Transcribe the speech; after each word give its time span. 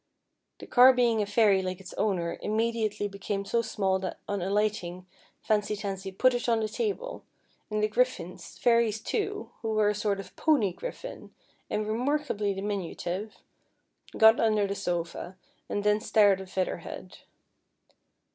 The 0.57 0.65
car 0.65 0.93
being 0.93 1.21
a 1.21 1.27
fairy 1.27 1.61
like 1.61 1.79
its 1.79 1.93
owner, 1.93 2.39
immediately 2.41 3.07
became 3.07 3.45
so 3.45 3.61
small 3.61 3.99
that 3.99 4.17
on 4.27 4.41
alighting, 4.41 5.05
Fancy 5.43 5.75
Tansy 5.75 6.11
put 6.11 6.33
it 6.33 6.49
on 6.49 6.59
the 6.59 6.67
table; 6.67 7.23
and 7.69 7.83
the 7.83 7.87
griffins, 7.87 8.57
fairies 8.57 8.99
too, 8.99 9.51
who 9.61 9.73
were 9.75 9.89
a 9.89 9.93
sort 9.93 10.19
of 10.19 10.35
pony 10.35 10.73
griffin, 10.73 11.35
and 11.69 11.85
remarkably 11.87 12.51
diminutive, 12.55 13.43
got 14.17 14.39
under 14.39 14.65
the 14.65 14.73
sofa, 14.73 15.37
and 15.69 15.83
thence 15.83 16.07
stared 16.07 16.41
at 16.41 16.49
Feather 16.49 16.77
Head. 16.77 17.19